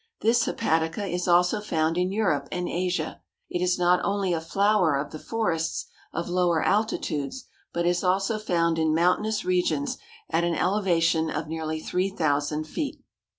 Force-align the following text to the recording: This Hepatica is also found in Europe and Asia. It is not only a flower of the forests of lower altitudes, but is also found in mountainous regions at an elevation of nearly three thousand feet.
This 0.21 0.45
Hepatica 0.47 1.05
is 1.05 1.27
also 1.27 1.61
found 1.61 1.95
in 1.95 2.11
Europe 2.11 2.47
and 2.51 2.67
Asia. 2.67 3.21
It 3.51 3.61
is 3.61 3.77
not 3.77 4.03
only 4.03 4.33
a 4.33 4.41
flower 4.41 4.95
of 4.95 5.11
the 5.11 5.19
forests 5.19 5.85
of 6.11 6.27
lower 6.27 6.63
altitudes, 6.63 7.45
but 7.71 7.85
is 7.85 8.03
also 8.03 8.39
found 8.39 8.79
in 8.79 8.95
mountainous 8.95 9.45
regions 9.45 9.99
at 10.27 10.43
an 10.43 10.55
elevation 10.55 11.29
of 11.29 11.47
nearly 11.47 11.79
three 11.79 12.09
thousand 12.09 12.63
feet. 12.63 12.99